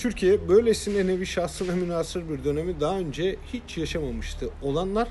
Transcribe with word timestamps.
Türkiye 0.00 0.48
böylesine 0.48 1.06
nevi 1.06 1.26
şahsına 1.26 1.74
münasır 1.74 2.28
bir 2.28 2.44
dönemi 2.44 2.80
daha 2.80 2.98
önce 2.98 3.36
hiç 3.52 3.78
yaşamamıştı. 3.78 4.50
Olanlar 4.62 5.08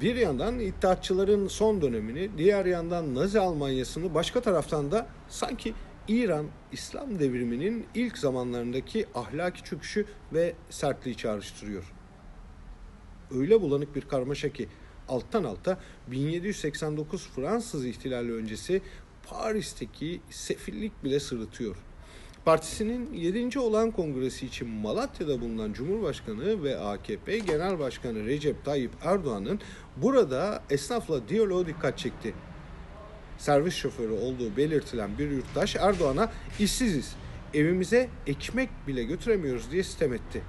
bir 0.00 0.16
yandan 0.16 0.58
İttihatçıların 0.58 1.48
son 1.48 1.82
dönemini, 1.82 2.30
diğer 2.38 2.66
yandan 2.66 3.14
Nazi 3.14 3.40
Almanyası'nı, 3.40 4.14
başka 4.14 4.40
taraftan 4.40 4.92
da 4.92 5.06
sanki 5.28 5.74
İran 6.08 6.46
İslam 6.72 7.18
devriminin 7.18 7.86
ilk 7.94 8.18
zamanlarındaki 8.18 9.06
ahlaki 9.14 9.64
çöküşü 9.64 10.06
ve 10.32 10.54
sertliği 10.70 11.16
çağrıştırıyor. 11.16 11.92
Öyle 13.34 13.60
bulanık 13.60 13.96
bir 13.96 14.02
karmaşa 14.02 14.48
ki 14.48 14.68
alttan 15.08 15.44
alta 15.44 15.78
1789 16.06 17.28
Fransız 17.36 17.86
ihtilali 17.86 18.32
öncesi 18.32 18.82
Paris'teki 19.28 20.20
sefillik 20.30 21.04
bile 21.04 21.20
sırıtıyor. 21.20 21.89
Partisinin 22.44 23.12
7. 23.12 23.58
olan 23.58 23.90
kongresi 23.90 24.46
için 24.46 24.68
Malatya'da 24.68 25.40
bulunan 25.40 25.72
Cumhurbaşkanı 25.72 26.62
ve 26.62 26.78
AKP 26.78 27.38
Genel 27.38 27.78
Başkanı 27.78 28.26
Recep 28.26 28.64
Tayyip 28.64 28.90
Erdoğan'ın 29.02 29.60
burada 29.96 30.62
esnafla 30.70 31.28
diyaloğu 31.28 31.66
dikkat 31.66 31.98
çekti. 31.98 32.34
Servis 33.38 33.74
şoförü 33.74 34.12
olduğu 34.12 34.56
belirtilen 34.56 35.18
bir 35.18 35.30
yurttaş 35.30 35.76
Erdoğan'a 35.76 36.32
işsiziz, 36.58 37.16
evimize 37.54 38.08
ekmek 38.26 38.70
bile 38.86 39.04
götüremiyoruz 39.04 39.70
diye 39.70 39.82
sitem 39.82 40.12
etti. 40.12 40.42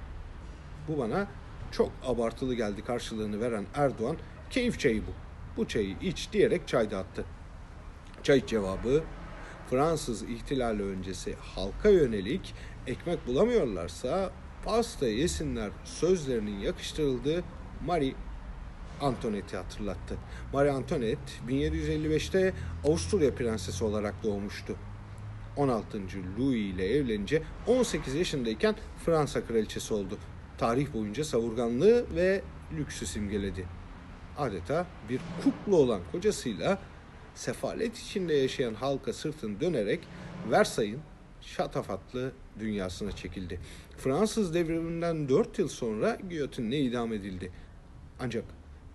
Bu 0.88 0.98
bana 0.98 1.26
çok 1.70 1.92
abartılı 2.06 2.54
geldi 2.54 2.84
karşılığını 2.84 3.40
veren 3.40 3.66
Erdoğan, 3.74 4.16
keyif 4.50 4.78
çayı 4.78 5.02
bu. 5.02 5.12
Bu 5.56 5.68
çayı 5.68 5.96
iç 6.02 6.28
diyerek 6.32 6.68
çay 6.68 6.90
dağıttı. 6.90 7.24
Çay 8.22 8.46
cevabı 8.46 9.02
Fransız 9.72 10.22
ihtilali 10.22 10.82
öncesi 10.82 11.34
halka 11.40 11.88
yönelik 11.88 12.54
ekmek 12.86 13.26
bulamıyorlarsa 13.26 14.30
pasta 14.64 15.08
yesinler 15.08 15.70
sözlerinin 15.84 16.58
yakıştırıldığı 16.58 17.44
Marie 17.86 18.14
Antoinette'i 19.00 19.56
hatırlattı. 19.56 20.16
Marie 20.52 20.70
Antoinette 20.70 21.32
1755'te 21.48 22.54
Avusturya 22.84 23.34
prensesi 23.34 23.84
olarak 23.84 24.22
doğmuştu. 24.24 24.76
16. 25.56 25.98
Louis 26.38 26.74
ile 26.74 26.96
evlenince 26.96 27.42
18 27.66 28.14
yaşındayken 28.14 28.74
Fransa 29.04 29.46
kraliçesi 29.46 29.94
oldu. 29.94 30.18
Tarih 30.58 30.94
boyunca 30.94 31.24
savurganlığı 31.24 32.06
ve 32.16 32.42
lüksü 32.76 33.06
simgeledi. 33.06 33.66
Adeta 34.38 34.86
bir 35.08 35.20
kukla 35.44 35.76
olan 35.76 36.00
kocasıyla 36.12 36.78
sefalet 37.34 37.98
içinde 37.98 38.34
yaşayan 38.34 38.74
halka 38.74 39.12
sırtını 39.12 39.60
dönerek 39.60 40.00
Versay'ın 40.50 41.00
şatafatlı 41.40 42.32
dünyasına 42.60 43.12
çekildi. 43.12 43.60
Fransız 43.98 44.54
devriminden 44.54 45.28
4 45.28 45.58
yıl 45.58 45.68
sonra 45.68 46.18
giyotinle 46.30 46.80
idam 46.80 47.12
edildi. 47.12 47.52
Ancak 48.20 48.44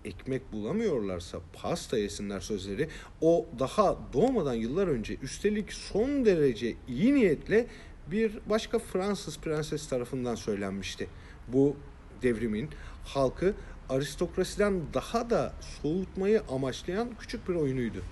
ekmek 0.04 0.52
bulamıyorlarsa 0.52 1.38
pasta 1.52 1.98
yesinler 1.98 2.40
sözleri 2.40 2.88
o 3.20 3.46
daha 3.58 3.98
doğmadan 4.12 4.54
yıllar 4.54 4.86
önce 4.86 5.16
üstelik 5.22 5.72
son 5.72 6.24
derece 6.24 6.74
iyi 6.88 7.14
niyetle 7.14 7.66
bir 8.10 8.38
başka 8.46 8.78
Fransız 8.78 9.38
prenses 9.38 9.88
tarafından 9.88 10.34
söylenmişti. 10.34 11.08
Bu 11.48 11.76
devrimin 12.22 12.68
halkı 13.04 13.54
aristokrasiden 13.88 14.80
daha 14.94 15.30
da 15.30 15.52
soğutmayı 15.82 16.42
amaçlayan 16.50 17.08
küçük 17.20 17.48
bir 17.48 17.54
oyunuydu. 17.54 18.02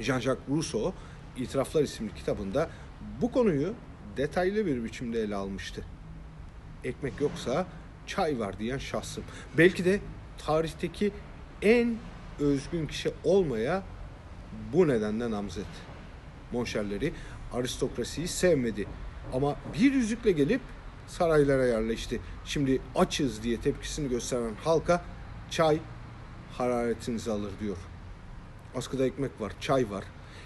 Jean-Jacques 0.00 0.48
Rousseau 0.50 0.94
İtiraflar 1.36 1.82
isimli 1.82 2.14
kitabında 2.14 2.70
bu 3.20 3.32
konuyu 3.32 3.74
detaylı 4.16 4.66
bir 4.66 4.84
biçimde 4.84 5.20
ele 5.20 5.34
almıştı. 5.34 5.84
Ekmek 6.84 7.20
yoksa 7.20 7.66
çay 8.06 8.38
var 8.38 8.58
diyen 8.58 8.78
şahsım. 8.78 9.24
Belki 9.58 9.84
de 9.84 10.00
tarihteki 10.38 11.12
en 11.62 11.96
özgün 12.40 12.86
kişi 12.86 13.10
olmaya 13.24 13.82
bu 14.72 14.88
nedenle 14.88 15.30
namzet. 15.30 15.66
Monşerleri 16.52 17.12
aristokrasiyi 17.52 18.28
sevmedi 18.28 18.86
ama 19.32 19.56
bir 19.74 19.92
yüzükle 19.92 20.32
gelip 20.32 20.60
saraylara 21.06 21.66
yerleşti. 21.66 22.20
Şimdi 22.44 22.80
açız 22.94 23.42
diye 23.42 23.60
tepkisini 23.60 24.08
gösteren 24.08 24.54
halka 24.64 25.04
çay 25.50 25.78
hararetinizi 26.52 27.30
alır 27.30 27.52
diyor 27.60 27.76
askıda 28.76 29.06
ekmek 29.06 29.40
var, 29.40 29.52
çay 29.60 29.90
var. 29.90 30.04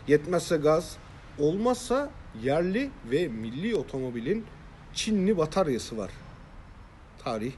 Yetmezse 0.08 0.56
gaz, 0.56 0.96
olmazsa 1.38 2.10
yerli 2.42 2.90
ve 3.10 3.28
milli 3.28 3.76
otomobilin 3.76 4.46
Çinli 4.94 5.38
bataryası 5.38 5.98
var. 5.98 6.10
Tarih 7.18 7.52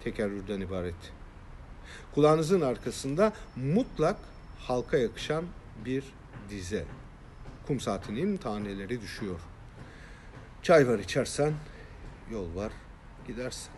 tekerrürden 0.00 0.60
ibaret. 0.60 1.12
Kulağınızın 2.14 2.60
arkasında 2.60 3.32
mutlak 3.56 4.16
halka 4.58 4.96
yakışan 4.96 5.44
bir 5.84 6.04
dize. 6.50 6.84
Kum 7.66 7.80
saatinin 7.80 8.36
taneleri 8.36 9.00
düşüyor. 9.00 9.40
Çay 10.62 10.88
var 10.88 10.98
içersen, 10.98 11.54
yol 12.30 12.54
var 12.54 12.72
gidersin. 13.26 13.70